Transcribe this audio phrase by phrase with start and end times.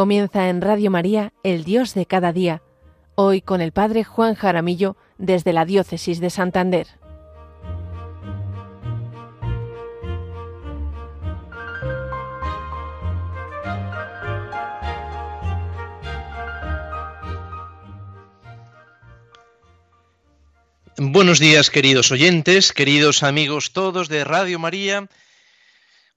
[0.00, 2.62] Comienza en Radio María, El Dios de cada día,
[3.16, 6.86] hoy con el Padre Juan Jaramillo desde la Diócesis de Santander.
[20.96, 25.10] Buenos días queridos oyentes, queridos amigos todos de Radio María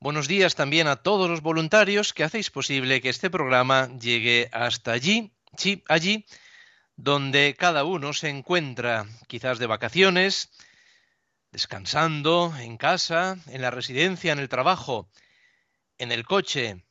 [0.04, 4.92] Buenos días también a todos los voluntarios que hacéis posible que este programa llegue hasta
[4.92, 6.26] allí, sí, allí,
[6.98, 10.50] donde cada uno se encuentra, quizás de vacaciones,
[11.54, 15.08] descansando en casa, en la residencia, en el trabajo,
[15.98, 16.84] en el coche,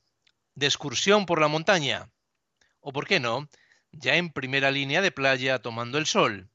[0.55, 2.09] de excursión por la montaña,
[2.81, 3.47] o por qué no,
[3.91, 6.49] ya en primera línea de playa tomando el sol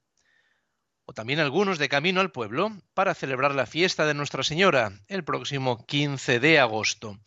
[1.07, 5.23] o también algunos de camino al pueblo para celebrar la fiesta de Nuestra Señora el
[5.23, 7.17] próximo 15 de agosto.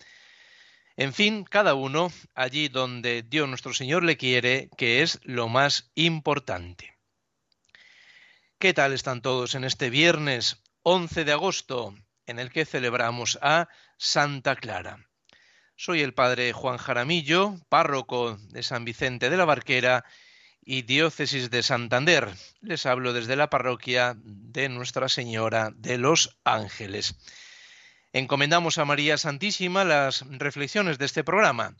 [0.96, 5.90] En fin, cada uno allí donde Dios nuestro Señor le quiere, que es lo más
[5.94, 6.98] importante.
[8.58, 11.94] ¿Qué tal están todos en este viernes 11 de agosto,
[12.26, 15.08] en el que celebramos a Santa Clara?
[15.74, 20.04] Soy el padre Juan Jaramillo, párroco de San Vicente de la Barquera,
[20.62, 22.28] y Diócesis de Santander.
[22.60, 27.14] Les hablo desde la parroquia de Nuestra Señora de los Ángeles.
[28.12, 31.76] Encomendamos a María Santísima las reflexiones de este programa.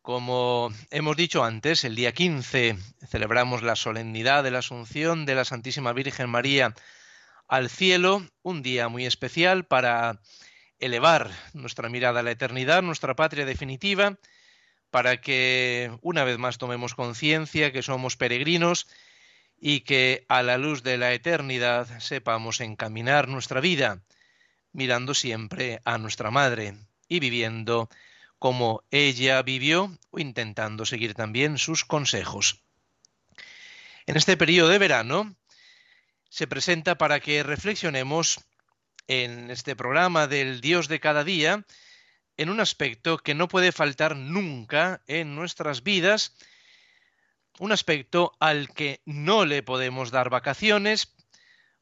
[0.00, 2.76] Como hemos dicho antes, el día 15
[3.08, 6.74] celebramos la solemnidad de la Asunción de la Santísima Virgen María
[7.46, 10.20] al cielo, un día muy especial para
[10.78, 14.18] elevar nuestra mirada a la eternidad, nuestra patria definitiva,
[14.92, 18.86] para que una vez más tomemos conciencia que somos peregrinos
[19.58, 24.02] y que a la luz de la eternidad sepamos encaminar nuestra vida,
[24.70, 26.74] mirando siempre a nuestra Madre
[27.08, 27.88] y viviendo
[28.38, 32.60] como ella vivió o intentando seguir también sus consejos.
[34.04, 35.34] En este periodo de verano
[36.28, 38.40] se presenta para que reflexionemos
[39.08, 41.64] en este programa del Dios de cada día,
[42.42, 46.34] en un aspecto que no puede faltar nunca en nuestras vidas,
[47.58, 51.14] un aspecto al que no le podemos dar vacaciones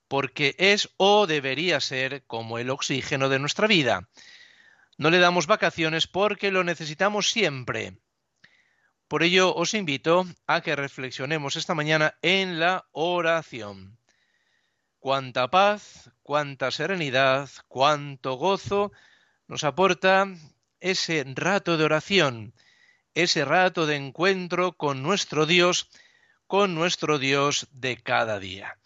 [0.08, 4.08] porque es o debería ser como el oxígeno de nuestra vida.
[4.98, 7.96] No le damos vacaciones porque lo necesitamos siempre.
[9.08, 13.98] Por ello os invito a que reflexionemos esta mañana en la oración.
[14.98, 18.92] Cuánta paz, cuánta serenidad, cuánto gozo
[19.50, 20.28] nos aporta
[20.78, 22.54] ese rato de oración,
[23.14, 25.88] ese rato de encuentro con nuestro Dios,
[26.46, 28.78] con nuestro Dios de cada día.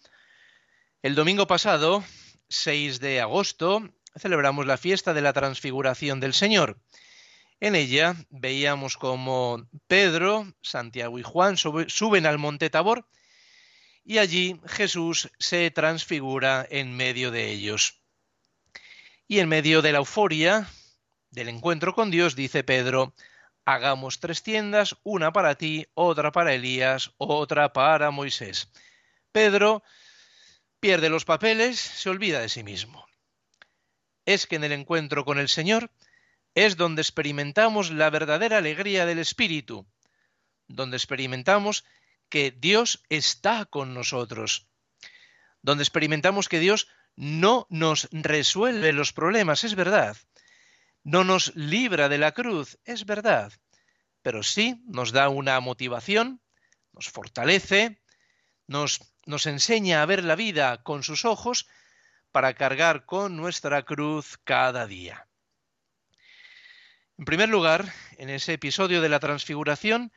[1.03, 2.03] El domingo pasado,
[2.49, 6.81] 6 de agosto, celebramos la fiesta de la transfiguración del Señor.
[7.61, 13.07] En ella veíamos como Pedro, Santiago y Juan suben al monte Tabor
[14.03, 18.04] y allí Jesús se transfigura en medio de ellos.
[19.27, 20.69] Y en medio de la euforia
[21.31, 23.15] del encuentro con Dios, dice Pedro,
[23.65, 28.71] hagamos tres tiendas, una para ti, otra para Elías, otra para Moisés.
[29.33, 29.83] Pedro
[30.79, 33.07] pierde los papeles, se olvida de sí mismo.
[34.27, 35.91] Es que en el encuentro con el Señor
[36.55, 39.87] es donde experimentamos la verdadera alegría del Espíritu,
[40.69, 41.85] donde experimentamos
[42.29, 44.67] que Dios está con nosotros,
[45.63, 50.17] donde experimentamos que Dios no nos resuelve los problemas, es verdad.
[51.03, 53.53] No nos libra de la cruz, es verdad.
[54.23, 56.41] Pero sí nos da una motivación,
[56.93, 58.01] nos fortalece,
[58.67, 59.01] nos,
[59.47, 61.69] enseña a ver la vida con sus ojos
[62.33, 65.29] para cargar con nuestra cruz cada día.
[67.17, 70.11] En primer lugar, en ese episodio de la transfiguración,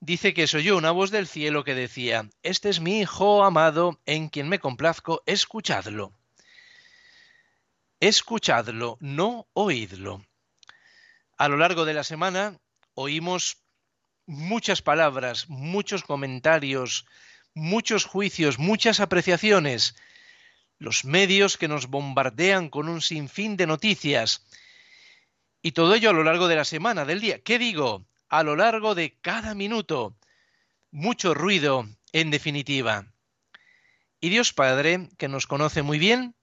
[0.00, 4.00] dice que soy yo una voz del cielo que decía, Este es mi Hijo amado,
[4.06, 6.12] en quien me complazco, escuchadlo
[8.00, 10.24] escuchadlo, no oídlo.
[11.36, 12.58] A lo largo de la semana
[12.94, 13.58] oímos
[14.26, 17.06] muchas palabras, muchos comentarios,
[17.54, 19.96] muchos juicios, muchas apreciaciones,
[20.78, 24.46] los medios que nos bombardean con un sinfín de noticias.
[25.62, 27.42] Y todo ello a lo largo de la semana, del día.
[27.42, 28.06] ¿Qué digo?
[28.30, 30.16] A lo largo de cada minuto.
[30.90, 33.12] Mucho ruido, en definitiva.
[34.20, 36.34] Y Dios Padre, que nos conoce muy bien,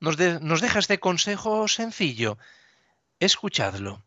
[0.00, 2.38] nos, deja este consejo sencillo.
[3.20, 4.02] Escuchadlo.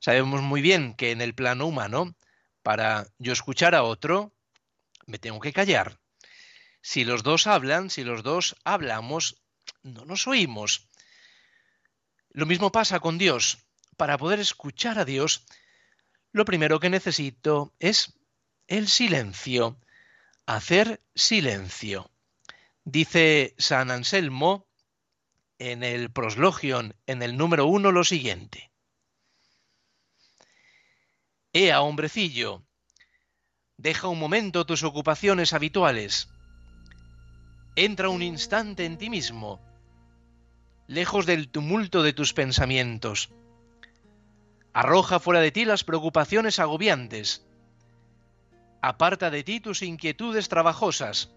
[0.00, 2.14] Sabemos muy bien que en el plano humano,
[2.62, 4.32] para yo escuchar a otro,
[5.06, 5.98] me tengo que callar.
[6.82, 9.40] Si los dos hablan, si los dos hablamos,
[9.82, 10.88] no nos oímos.
[12.30, 13.58] Lo mismo pasa con Dios.
[13.96, 15.44] Para poder escuchar a Dios,
[16.32, 18.12] lo primero que necesito es
[18.66, 19.78] el silencio,
[20.46, 22.10] hacer silencio.
[22.84, 24.66] Dice San Anselmo
[25.58, 28.72] en el proslogion, en el número uno, lo siguiente.
[31.52, 32.64] Ea, hombrecillo,
[33.76, 36.28] deja un momento tus ocupaciones habituales.
[37.76, 39.60] Entra un instante en ti mismo,
[40.86, 43.30] lejos del tumulto de tus pensamientos.
[44.72, 47.46] Arroja fuera de ti las preocupaciones agobiantes.
[48.82, 51.34] Aparta de ti tus inquietudes trabajosas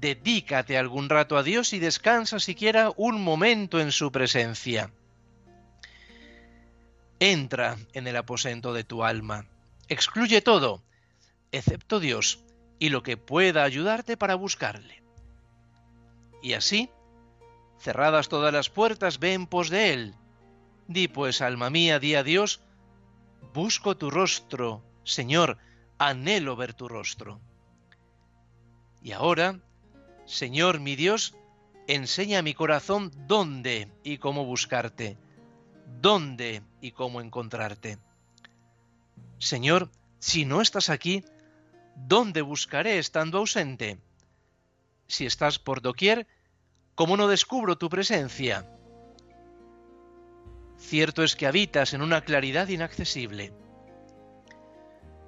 [0.00, 4.90] dedícate algún rato a Dios y descansa siquiera un momento en su presencia.
[7.18, 9.46] Entra en el aposento de tu alma,
[9.88, 10.82] excluye todo,
[11.50, 12.40] excepto Dios
[12.78, 15.02] y lo que pueda ayudarte para buscarle.
[16.42, 16.90] Y así,
[17.78, 20.14] cerradas todas las puertas, ve en pos de Él.
[20.88, 22.60] Di pues, alma mía, di a Dios,
[23.54, 25.58] busco tu rostro, Señor,
[25.98, 27.40] anhelo ver tu rostro.
[29.02, 29.58] Y ahora,
[30.26, 31.36] Señor mi Dios,
[31.86, 35.16] enseña a mi corazón dónde y cómo buscarte,
[36.00, 37.98] dónde y cómo encontrarte.
[39.38, 41.24] Señor, si no estás aquí,
[41.94, 44.00] ¿dónde buscaré estando ausente?
[45.06, 46.26] Si estás por doquier,
[46.96, 48.68] ¿cómo no descubro tu presencia?
[50.76, 53.52] Cierto es que habitas en una claridad inaccesible.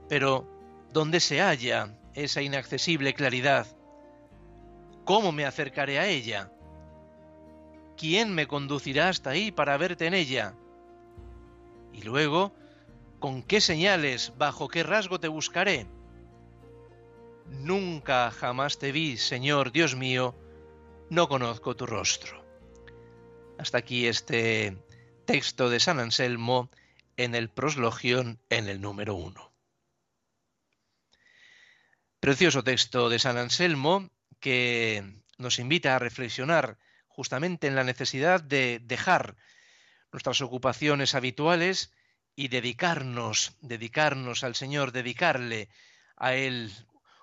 [0.08, 0.44] Pero,
[0.92, 3.77] ¿dónde se halla esa inaccesible claridad?
[5.08, 6.52] ¿Cómo me acercaré a ella?
[7.96, 10.54] ¿Quién me conducirá hasta ahí para verte en ella?
[11.94, 12.52] Y luego,
[13.18, 15.86] ¿con qué señales, bajo qué rasgo te buscaré?
[17.46, 20.34] Nunca jamás te vi, Señor Dios mío,
[21.08, 22.44] no conozco tu rostro.
[23.56, 24.76] Hasta aquí este
[25.24, 26.68] texto de San Anselmo
[27.16, 29.54] en el proslogión en el número uno.
[32.20, 34.10] Precioso texto de San Anselmo
[34.40, 39.36] que nos invita a reflexionar justamente en la necesidad de dejar
[40.12, 41.92] nuestras ocupaciones habituales
[42.34, 45.68] y dedicarnos, dedicarnos al Señor, dedicarle
[46.16, 46.72] a Él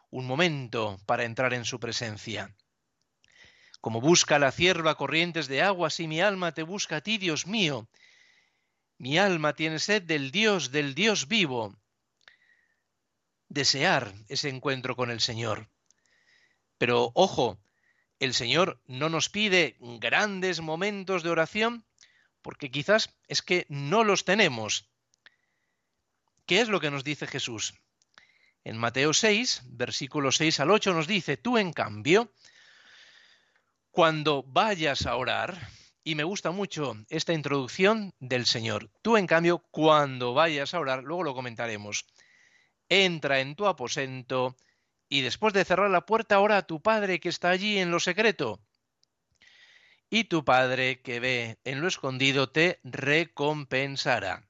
[0.09, 2.53] un momento para entrar en su presencia.
[3.81, 7.47] Como busca la cierva corrientes de agua, así mi alma te busca a ti, Dios
[7.47, 7.87] mío.
[8.97, 11.75] Mi alma tiene sed del Dios, del Dios vivo.
[13.47, 15.69] Desear ese encuentro con el Señor.
[16.77, 17.59] Pero ojo,
[18.19, 21.85] el Señor no nos pide grandes momentos de oración
[22.41, 24.87] porque quizás es que no los tenemos.
[26.45, 27.73] ¿Qué es lo que nos dice Jesús?
[28.63, 32.31] En Mateo 6, versículos 6 al 8 nos dice, tú en cambio,
[33.91, 35.69] cuando vayas a orar,
[36.03, 41.03] y me gusta mucho esta introducción del Señor, tú en cambio, cuando vayas a orar,
[41.03, 42.05] luego lo comentaremos,
[42.89, 44.55] entra en tu aposento
[45.15, 48.01] y después de cerrar la puerta ora a tu Padre que está allí en lo
[48.01, 48.59] secreto.
[50.09, 54.45] Y tu Padre que ve en lo escondido te recompensará.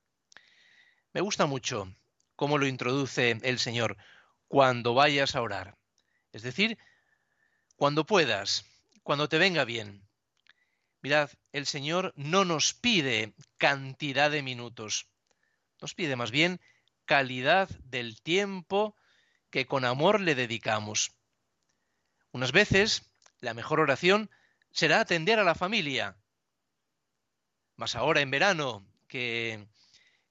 [1.13, 1.93] Me gusta mucho
[2.35, 3.95] cómo lo introduce el Señor
[4.47, 5.77] cuando vayas a orar.
[6.33, 6.79] Es decir,
[7.75, 8.65] cuando puedas,
[9.03, 10.01] cuando te venga bien.
[11.03, 15.05] Mirad, el Señor no nos pide cantidad de minutos,
[15.79, 16.59] nos pide más bien
[17.05, 18.95] calidad del tiempo
[19.49, 21.11] que con amor le dedicamos.
[22.31, 23.09] Unas veces
[23.39, 24.29] la mejor oración
[24.71, 26.17] será atender a la familia.
[27.75, 29.67] Más ahora en verano, que,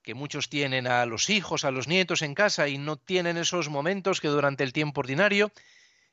[0.02, 3.68] que muchos tienen a los hijos, a los nietos en casa y no tienen esos
[3.68, 5.50] momentos que durante el tiempo ordinario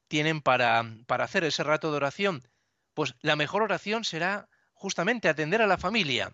[0.07, 2.47] tienen para, para hacer ese rato de oración.
[2.93, 6.33] Pues la mejor oración será justamente atender a la familia.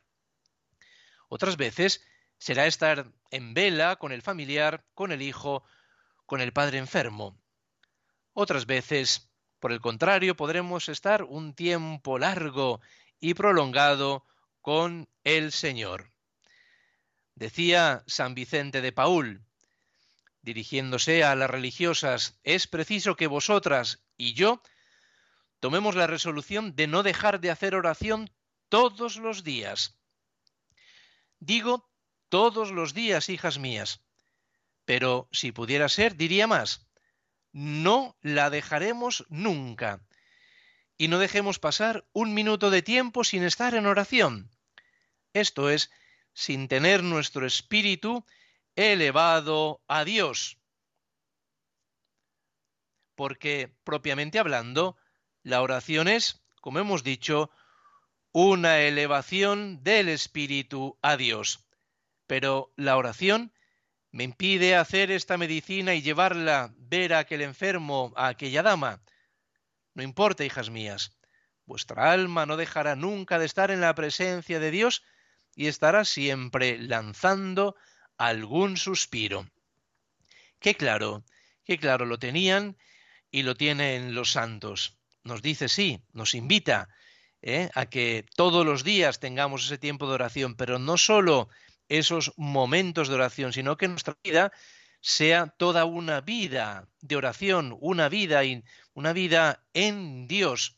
[1.30, 2.06] Otras veces
[2.38, 5.64] será estar en vela con el familiar, con el hijo,
[6.28, 7.36] con el padre enfermo.
[8.34, 12.82] Otras veces, por el contrario, podremos estar un tiempo largo
[13.20, 14.28] y prolongado
[14.62, 16.12] con el Señor.
[17.34, 19.42] Decía San Vicente de Paul,
[20.42, 24.62] dirigiéndose a las religiosas, es preciso que vosotras y yo
[25.60, 28.30] tomemos la resolución de no dejar de hacer oración
[28.70, 29.98] todos los días.
[31.40, 31.90] Digo
[32.30, 34.02] todos los días, hijas mías,
[34.88, 36.88] pero si pudiera ser, diría más,
[37.52, 40.00] no la dejaremos nunca.
[40.98, 44.50] Y no dejemos pasar un minuto de tiempo sin estar en oración.
[45.34, 45.92] Esto es,
[46.32, 48.26] sin tener nuestro espíritu
[48.78, 50.58] elevado a Dios.
[53.16, 54.96] Porque, propiamente hablando,
[55.44, 57.52] la oración es, como hemos dicho,
[58.32, 61.68] una elevación del espíritu a Dios.
[62.26, 63.52] Pero la oración
[64.12, 69.02] me impide hacer esta medicina y llevarla, ver a aquel enfermo, a aquella dama.
[69.94, 71.18] No importa, hijas mías,
[71.66, 75.04] vuestra alma no dejará nunca de estar en la presencia de Dios
[75.56, 77.76] y estará siempre lanzando
[78.18, 79.50] algún suspiro.
[80.60, 81.24] Qué claro,
[81.66, 82.78] qué claro lo tenían
[83.32, 84.98] y lo tienen los santos.
[85.24, 86.90] Nos dice sí, nos invita
[87.42, 87.70] ¿eh?
[87.76, 91.50] a que todos los días tengamos ese tiempo de oración, pero no solo
[91.90, 94.52] esos momentos de oración, sino que nuestra vida
[95.02, 98.42] sea toda una vida de oración, una vida,
[98.94, 100.78] una vida en Dios.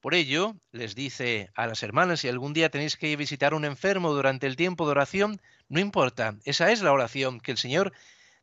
[0.00, 3.64] Por ello, les dice a las hermanas, si algún día tenéis que visitar a un
[3.64, 7.92] enfermo durante el tiempo de oración, no importa, esa es la oración que el Señor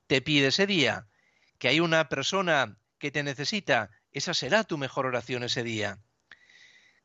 [0.07, 1.07] te pide ese día.
[1.59, 5.99] Que hay una persona que te necesita, esa será tu mejor oración ese día.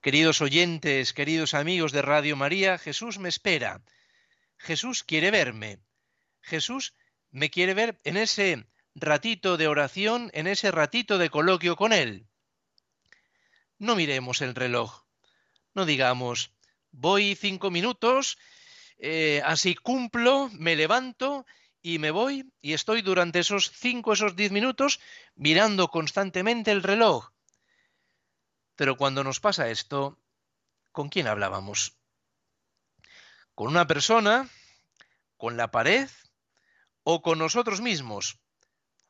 [0.00, 3.82] Queridos oyentes, queridos amigos de Radio María, Jesús me espera.
[4.66, 5.78] Jesús quiere verme.
[6.40, 6.94] Jesús
[7.30, 12.26] me quiere ver en ese ratito de oración, en ese ratito de coloquio con Él.
[13.78, 15.04] No miremos el reloj.
[15.74, 16.50] No digamos,
[16.90, 18.38] voy cinco minutos,
[18.98, 21.46] eh, así cumplo, me levanto
[21.80, 24.98] y me voy y estoy durante esos cinco, esos diez minutos
[25.36, 27.30] mirando constantemente el reloj.
[28.74, 30.18] Pero cuando nos pasa esto,
[30.90, 31.95] ¿con quién hablábamos?
[33.56, 34.50] ¿Con una persona?
[35.38, 36.10] ¿Con la pared?
[37.04, 38.38] ¿O con nosotros mismos?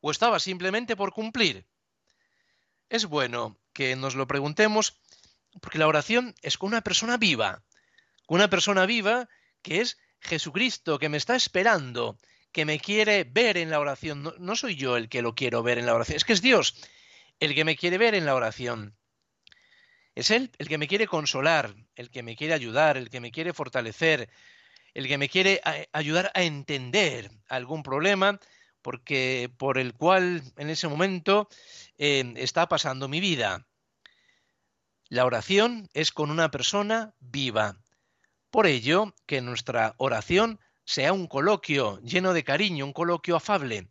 [0.00, 1.66] ¿O estaba simplemente por cumplir?
[2.88, 5.00] Es bueno que nos lo preguntemos
[5.60, 7.64] porque la oración es con una persona viva,
[8.24, 9.28] con una persona viva
[9.62, 12.16] que es Jesucristo, que me está esperando,
[12.52, 14.22] que me quiere ver en la oración.
[14.22, 16.40] No, no, soy yo el que lo quiero ver en la oración, es que es
[16.40, 16.76] Dios
[17.40, 18.96] el que me quiere ver en la oración.
[20.16, 23.30] Es Él el que me quiere consolar, el que me quiere ayudar, el que me
[23.30, 24.30] quiere fortalecer,
[24.94, 25.60] el que me quiere
[25.92, 28.40] ayudar a entender algún problema
[28.80, 31.48] porque por el cual en ese momento
[31.98, 33.66] eh, está pasando mi vida.
[35.10, 37.76] La oración es con una persona viva.
[38.48, 43.90] Por ello, que nuestra oración sea un coloquio lleno de cariño, un coloquio afable.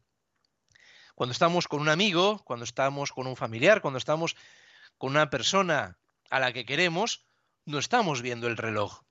[1.14, 4.36] Cuando estamos con un amigo, cuando estamos con un familiar, cuando estamos
[4.98, 6.00] con una persona
[6.36, 7.26] a la que queremos,
[7.66, 9.04] no estamos viendo el reloj.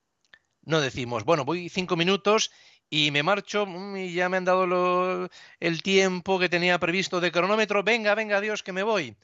[0.62, 2.50] No decimos, bueno, voy cinco minutos
[2.90, 7.32] y me marcho mm, y ya me han dado el tiempo que tenía previsto de
[7.32, 9.16] cronómetro, venga, venga, Dios, que me voy.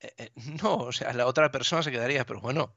[0.00, 0.30] Eh, eh,
[0.62, 2.74] no, o sea, la otra persona se quedaría, pero bueno,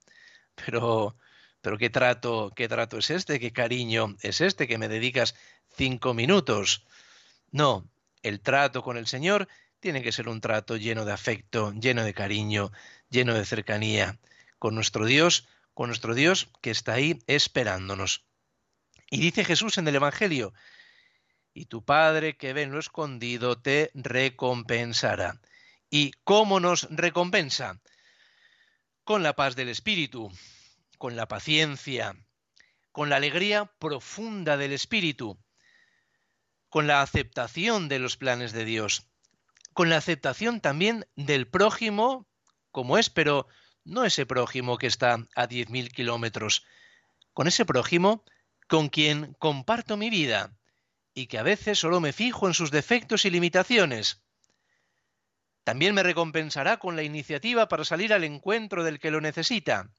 [0.54, 1.16] pero,
[1.62, 5.34] pero qué trato, qué trato es este, qué cariño es este que me dedicas
[5.78, 6.86] cinco minutos.
[7.52, 7.90] No,
[8.22, 9.48] el trato con el Señor
[9.80, 12.72] tiene que ser un trato lleno de afecto, lleno de cariño,
[13.10, 14.20] lleno de cercanía
[14.60, 18.25] con nuestro Dios, con nuestro Dios que está ahí esperándonos.
[19.10, 20.54] Y dice Jesús en el Evangelio,
[21.54, 25.42] y tu Padre que ve en lo escondido te recompensará.
[25.89, 27.82] ¿Y cómo nos recompensa?
[29.04, 30.32] Con la paz del Espíritu,
[31.00, 32.16] con la paciencia,
[32.92, 35.39] con la alegría profunda del Espíritu,
[36.70, 39.08] con la aceptación de los planes de Dios,
[39.74, 42.28] con la aceptación también del prójimo
[42.72, 43.48] como es, pero
[43.84, 46.66] no ese prójimo que está a 10.000 kilómetros,
[47.34, 48.24] con ese prójimo
[48.68, 50.56] con quien comparto mi vida
[51.14, 54.22] y que a veces solo me fijo en sus defectos y limitaciones.
[55.64, 59.92] También me recompensará con la iniciativa para salir al encuentro del que lo necesita.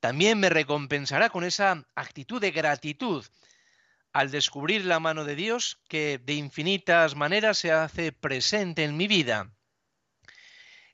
[0.00, 3.24] También me recompensará con esa actitud de gratitud
[4.12, 9.08] al descubrir la mano de Dios que de infinitas maneras se hace presente en mi
[9.08, 9.52] vida.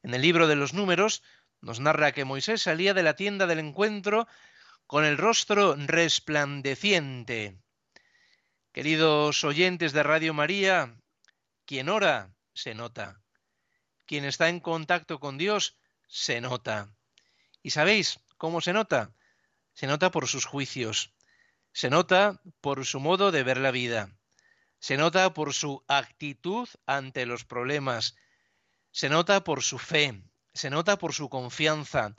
[0.05, 1.23] En el libro de los números
[1.63, 4.29] nos narra que Moisés salía de la tienda del encuentro
[4.87, 7.59] con el rostro resplandeciente.
[8.71, 10.95] Queridos oyentes de Radio María,
[11.65, 13.23] quien ora, se nota.
[14.05, 16.95] Quien está en contacto con Dios, se nota.
[17.63, 19.15] ¿Y sabéis cómo se nota?
[19.73, 21.15] Se nota por sus juicios.
[21.73, 24.15] Se nota por su modo de ver la vida.
[24.81, 28.17] Se nota por su actitud ante los problemas
[28.95, 30.23] se nota por su fe,
[30.53, 32.15] se nota por su confianza,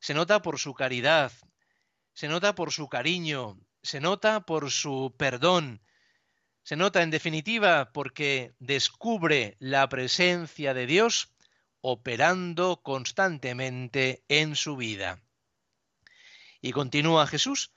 [0.00, 1.30] se nota por su caridad,
[2.14, 5.82] se nota por su cariño, se nota por su perdón,
[6.62, 11.34] se nota en definitiva porque descubre la presencia de Dios
[11.82, 15.20] operando constantemente en su vida.
[16.62, 17.74] Y continúa Jesús,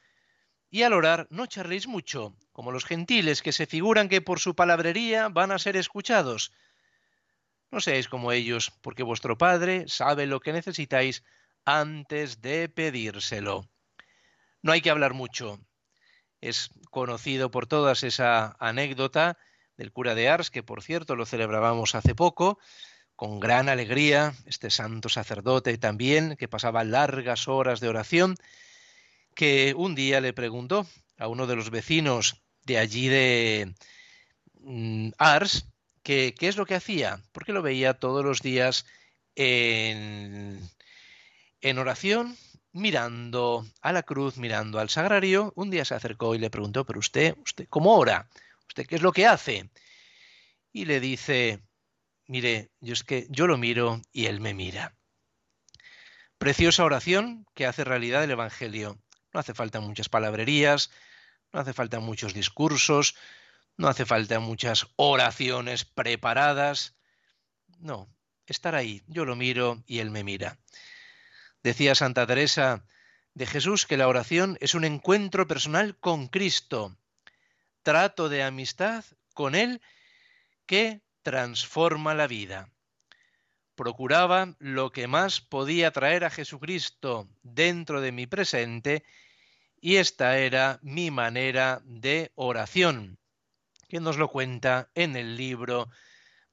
[0.69, 4.55] y al orar no charléis mucho, como los gentiles que se figuran que por su
[4.55, 6.53] palabrería van a ser escuchados.
[7.71, 11.23] No seáis como ellos, porque vuestro Padre sabe lo que necesitáis
[11.65, 13.69] antes de pedírselo.
[14.61, 15.59] No hay que hablar mucho.
[16.41, 19.37] Es conocido por todas esa anécdota
[19.77, 22.59] del cura de Ars, que por cierto lo celebrábamos hace poco,
[23.15, 28.35] con gran alegría, este santo sacerdote también, que pasaba largas horas de oración,
[29.35, 33.73] que un día le preguntó a uno de los vecinos de allí de
[34.61, 35.67] mm, Ars,
[36.09, 38.85] qué es lo que hacía, porque lo veía todos los días
[39.35, 40.59] en,
[41.61, 42.35] en oración,
[42.71, 45.53] mirando a la cruz, mirando al sagrario.
[45.55, 48.27] Un día se acercó y le preguntó, pero usted, usted, ¿cómo ora?
[48.67, 49.69] ¿Usted qué es lo que hace?
[50.71, 51.61] Y le dice,
[52.25, 54.95] mire, yo es que yo lo miro y él me mira.
[56.39, 58.97] Preciosa oración que hace realidad el Evangelio.
[59.31, 60.89] No hace falta muchas palabrerías,
[61.53, 63.15] no hace falta muchos discursos,
[63.79, 66.97] no hace falta muchas oraciones preparadas.
[67.79, 68.13] No,
[68.45, 70.59] estar ahí, yo lo miro y él me mira.
[71.63, 72.85] Decía Santa Teresa
[73.33, 76.97] de Jesús que la oración es un encuentro personal con Cristo,
[77.81, 79.81] trato de amistad con Él
[80.65, 82.69] que transforma la vida.
[83.75, 89.05] Procuraba lo que más podía traer a Jesucristo dentro de mi presente
[89.79, 93.19] y esta era mi manera de oración,
[93.89, 95.89] que nos lo cuenta en el libro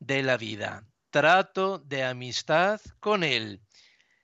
[0.00, 0.85] de la vida.
[1.11, 3.61] Trato de amistad con Él.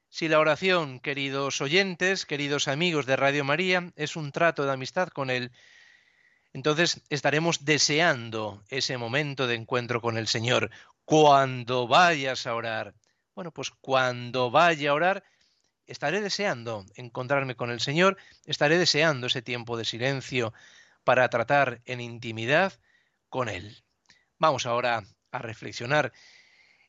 [0.09, 5.09] Si la oración, queridos oyentes, queridos amigos de Radio María, es un trato de amistad
[5.09, 5.53] con Él,
[6.55, 10.71] entonces estaremos deseando ese momento de encuentro con el Señor.
[11.05, 12.95] Cuando vayas a orar,
[13.35, 15.25] bueno, pues cuando vaya a orar,
[15.87, 20.53] estaré deseando encontrarme con el Señor, estaré deseando ese tiempo de silencio
[21.05, 22.75] para tratar en intimidad
[23.33, 23.83] con Él.
[24.39, 25.03] Vamos ahora
[25.33, 26.13] a reflexionar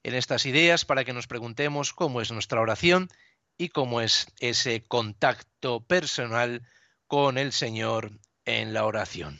[0.04, 3.08] en estas ideas para que nos preguntemos cómo es nuestra oración
[3.58, 6.68] y cómo es ese contacto personal
[7.08, 9.40] con el Señor en la oración.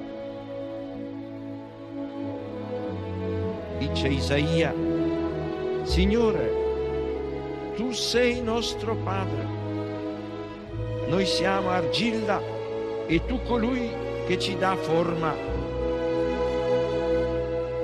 [3.91, 4.73] Dice Isaia,
[5.83, 9.45] Signore, tu sei nostro Padre,
[11.07, 12.41] noi siamo argilla
[13.05, 13.89] e tu colui
[14.27, 15.35] che ci dà forma.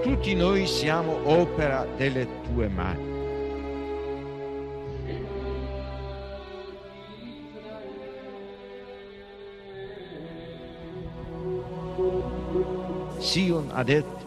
[0.01, 3.15] Tutti noi siamo opera delle tue mani.
[13.17, 14.26] Sion ha detto,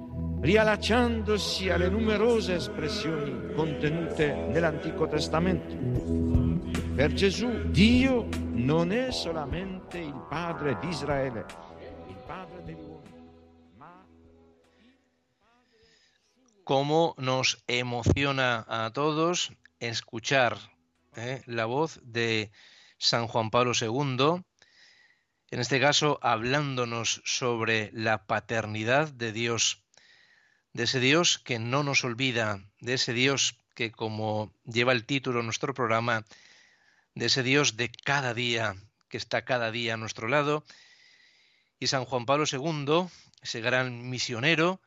[0.41, 5.75] riallacciandosi alle numerose espressioni contenute nell'Antico Testamento.
[6.95, 11.45] Per Gesù Dio non è solamente il Padre di Israele,
[12.07, 12.89] il Padre degli.
[16.63, 20.57] Cómo nos emociona a todos escuchar
[21.15, 22.51] eh, la voz de
[22.97, 24.41] San Juan Pablo II,
[25.49, 29.83] en este caso hablándonos sobre la paternidad de Dios
[30.73, 35.43] de ese Dios que no nos olvida, de ese Dios que, como lleva el título
[35.43, 36.25] nuestro programa,
[37.15, 38.75] de ese Dios de cada día,
[39.09, 40.63] que está cada día a nuestro lado.
[41.79, 43.07] Y San Juan Pablo II,
[43.41, 44.81] ese gran misionero,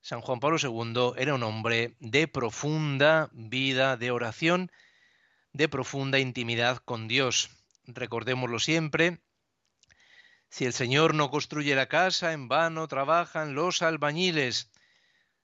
[0.00, 4.72] San Juan Pablo II era un hombre de profunda vida de oración,
[5.52, 7.50] de profunda intimidad con Dios.
[7.86, 9.20] Recordémoslo siempre.
[10.48, 14.71] Si el Señor no construye la casa, en vano trabajan los albañiles.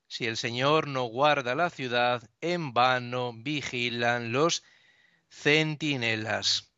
[0.08, 4.64] Si el Señor no guarda la ciudad, en vano vigilan los
[5.28, 6.72] centinelas.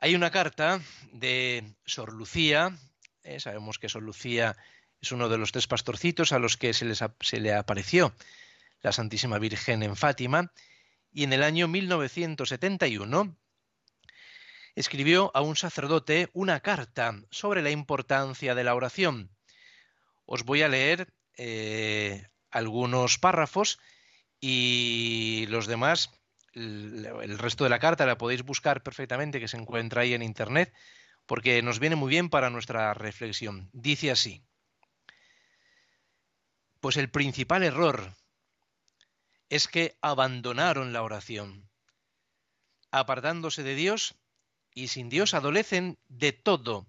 [0.00, 0.80] Hay una carta
[1.12, 2.76] de Sor Lucía,
[3.24, 4.56] eh, sabemos que Sor Lucía
[5.02, 8.14] es uno de los tres pastorcitos a los que se, se le apareció
[8.80, 10.50] la Santísima Virgen en Fátima,
[11.12, 13.36] y en el año 1971
[14.76, 19.30] escribió a un sacerdote una carta sobre la importancia de la oración.
[20.24, 23.78] Os voy a leer eh, algunos párrafos
[24.40, 26.10] y los demás,
[26.52, 30.74] el, resto de la carta la podéis buscar perfectamente, que se encuentra ahí en Internet,
[31.26, 33.70] porque nos viene muy bien para nuestra reflexión.
[33.72, 34.42] Dice así,
[36.80, 38.16] pues el principal error
[39.48, 41.68] es que abandonaron la oración,
[42.90, 44.16] apartándose de Dios
[44.74, 46.88] y sin Dios adolecen de todo,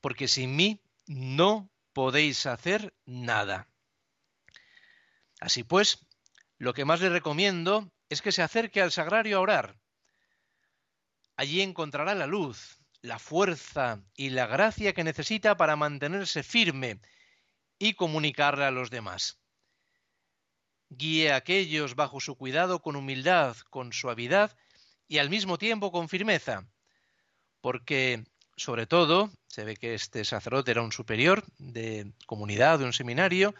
[0.00, 3.68] porque sin mí no podéis hacer nada.
[5.38, 5.98] Así pues,
[6.56, 9.78] lo que más le recomiendo es que se acerque al sagrario a orar.
[11.36, 17.02] Allí encontrará la luz, la fuerza y la gracia que necesita para mantenerse firme
[17.78, 19.38] y comunicarla a los demás.
[20.88, 24.56] Guíe a aquellos bajo su cuidado con humildad, con suavidad
[25.06, 26.66] y al mismo tiempo con firmeza,
[27.60, 28.24] porque
[28.60, 33.54] sobre todo, se ve que este sacerdote era un superior de comunidad, de un seminario,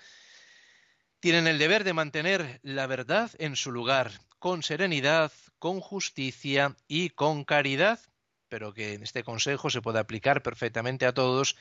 [1.21, 7.09] tienen el deber de mantener la verdad en su lugar, con serenidad, con justicia y
[7.09, 7.99] con caridad,
[8.51, 11.57] pero que este consejo se puede aplicar perfectamente a todos,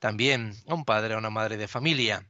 [0.00, 2.28] también a un padre, a una madre de familia.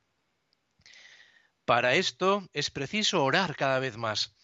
[1.64, 4.34] Para esto es preciso orar cada vez más,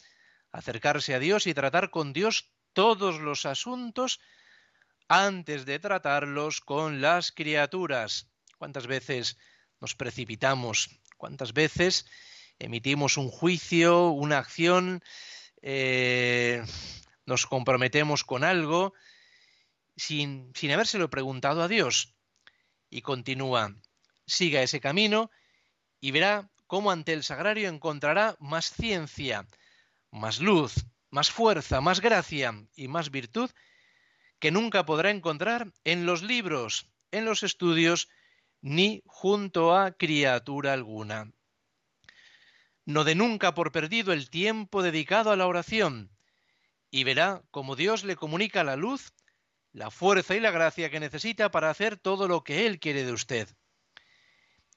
[0.50, 4.18] acercarse a Dios y tratar con Dios todos los asuntos
[5.09, 8.29] antes de tratarlos con las criaturas.
[8.59, 9.38] ¿Cuántas veces
[9.81, 11.01] nos precipitamos?
[11.16, 12.07] ¿Cuántas veces
[12.59, 15.03] emitimos un juicio, una acción,
[15.62, 16.64] eh,
[17.25, 18.95] nos comprometemos con algo
[19.97, 22.14] sin, sin habérselo preguntado a Dios?
[22.90, 23.75] Y continúa,
[24.27, 25.31] siga ese camino
[26.01, 29.47] y verá cómo ante el sagrario encontrará más ciencia,
[30.11, 33.51] más luz, más fuerza, más gracia y más virtud
[34.38, 38.09] que nunca podrá encontrar en los libros, en los estudios,
[38.61, 41.33] ni junto a criatura alguna.
[42.85, 46.11] No de nunca por perdido el tiempo dedicado a la oración,
[46.90, 49.12] y verá cómo Dios le comunica la luz,
[49.72, 53.12] la fuerza y la gracia que necesita para hacer todo lo que Él quiere de
[53.12, 53.49] usted.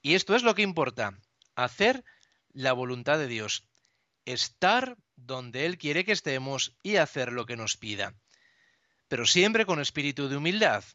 [0.01, 1.19] Y esto es lo que importa,
[1.55, 2.03] hacer
[2.51, 3.67] la voluntad de Dios,
[4.25, 8.15] estar donde Él quiere que estemos y hacer lo que nos pida
[9.09, 10.85] pero siempre con espíritu de humildad,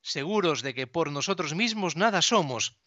[0.00, 2.78] seguros de que por nosotros mismos nada somos,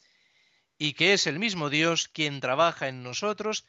[0.80, 3.66] y que es el mismo Dios quien trabaja en nosotros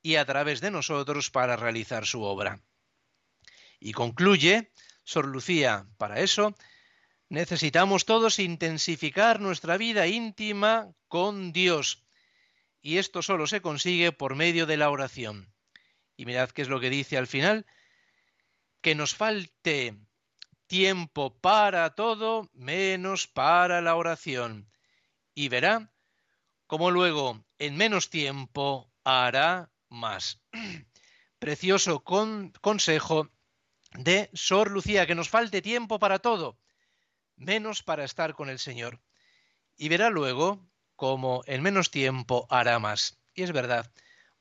[0.00, 2.62] y a través de nosotros para realizar su obra.
[3.80, 4.72] Y concluye,
[5.04, 6.54] Sor Lucía, para eso
[7.28, 12.04] necesitamos todos intensificar nuestra vida íntima con Dios,
[12.80, 15.52] y esto solo se consigue por medio de la oración.
[16.16, 17.66] Y mirad qué es lo que dice al final,
[18.82, 19.96] que nos falte
[20.72, 24.72] tiempo para todo menos para la oración.
[25.34, 25.92] Y verá
[26.66, 30.40] cómo luego en menos tiempo hará más.
[31.38, 33.28] Precioso consejo
[33.98, 36.58] de Sor Lucía, que nos falte tiempo para todo,
[37.36, 38.98] menos para estar con el Señor.
[39.76, 43.18] Y verá luego cómo en menos tiempo hará más.
[43.34, 43.92] Y es verdad,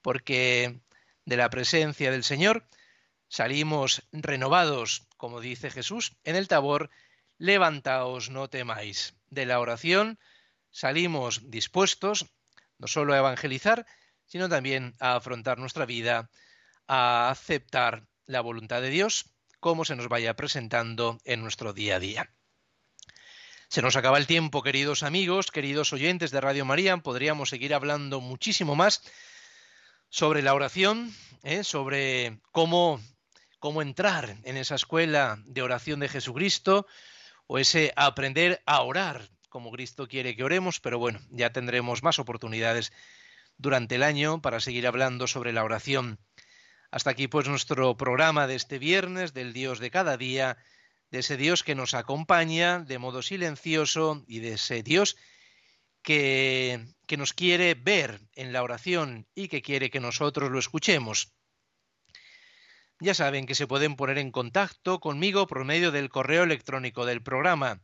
[0.01, 0.79] porque
[1.25, 2.65] de la presencia del Señor
[3.31, 6.89] salimos renovados, como dice Jesús en el tabor,
[7.37, 9.15] levantaos, no temáis.
[9.29, 10.19] De la oración
[10.69, 12.25] salimos dispuestos,
[12.77, 13.85] no solo a evangelizar,
[14.25, 16.29] sino también a afrontar nuestra vida,
[16.87, 21.99] a aceptar la voluntad de Dios como se nos vaya presentando en nuestro día a
[21.99, 22.33] día.
[23.69, 26.97] Se nos acaba el tiempo, queridos amigos, queridos oyentes de Radio María.
[26.97, 29.01] Podríamos seguir hablando muchísimo más
[30.09, 31.63] sobre la oración, ¿eh?
[31.63, 32.99] sobre cómo,
[33.61, 36.87] cómo entrar en esa escuela de oración de Jesucristo
[37.45, 42.17] o ese aprender a orar como Cristo quiere que oremos, pero bueno, ya tendremos más
[42.17, 42.91] oportunidades
[43.57, 46.19] durante el año para seguir hablando sobre la oración.
[46.89, 50.57] Hasta aquí pues nuestro programa de este viernes del Dios de cada día,
[51.11, 55.17] de ese Dios que nos acompaña de modo silencioso y de ese Dios
[56.01, 61.31] que, que nos quiere ver en la oración y que quiere que nosotros lo escuchemos.
[63.01, 67.23] Ya saben que se pueden poner en contacto conmigo por medio del correo electrónico del
[67.23, 67.81] programa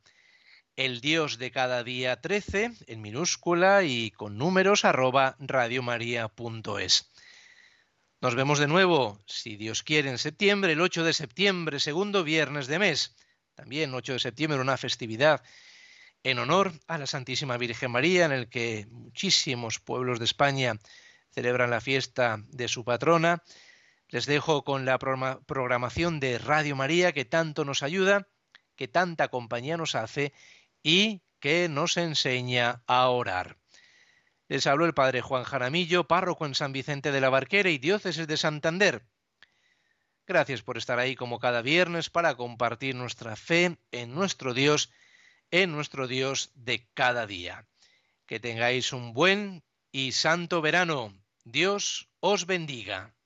[0.75, 7.11] el Dios de cada día 13 en minúscula y con números arroba radiomaria.es.
[8.21, 12.67] Nos vemos de nuevo, si Dios quiere, en septiembre, el 8 de septiembre, segundo viernes
[12.67, 13.15] de mes.
[13.55, 15.41] También 8 de septiembre, una festividad
[16.21, 20.77] en honor a la Santísima Virgen María, en el que muchísimos pueblos de España
[21.31, 23.41] celebran la fiesta de su patrona.
[24.09, 28.27] Les dejo con la programación de Radio María que tanto nos ayuda,
[28.75, 30.33] que tanta compañía nos hace
[30.81, 33.57] y que nos enseña a orar.
[34.47, 38.27] Les habló el padre Juan Jaramillo, párroco en San Vicente de la Barquera y diócesis
[38.27, 39.05] de Santander.
[40.25, 44.89] Gracias por estar ahí como cada viernes para compartir nuestra fe en nuestro Dios,
[45.51, 47.65] en nuestro Dios de cada día.
[48.25, 51.13] Que tengáis un buen y santo verano.
[51.43, 53.16] Dios os bendiga.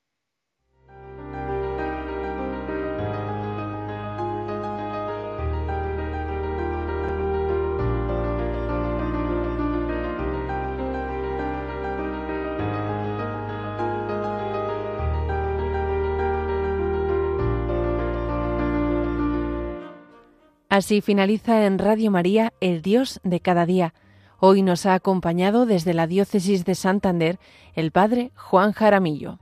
[20.82, 23.94] Así finaliza en Radio María El Dios de cada día.
[24.40, 27.38] Hoy nos ha acompañado desde la diócesis de Santander
[27.76, 29.38] el Padre Juan Jaramillo.